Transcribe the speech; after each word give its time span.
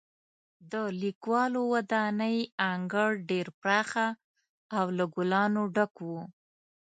د 0.71 0.73
لیکوالو 1.03 1.61
ودانۍ 1.73 2.37
انګړ 2.71 3.09
ډېر 3.29 3.47
پراخه 3.59 4.07
او 4.77 4.85
له 4.97 5.05
ګلابو 5.15 5.63
ډک 5.75 5.95
و. 6.07 6.09